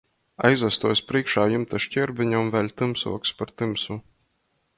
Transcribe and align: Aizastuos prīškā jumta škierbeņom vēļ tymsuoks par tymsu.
Aizastuos 0.47 1.01
prīškā 1.11 1.43
jumta 1.51 1.81
škierbeņom 1.85 2.51
vēļ 2.57 2.73
tymsuoks 2.83 3.37
par 3.43 3.55
tymsu. 3.63 4.01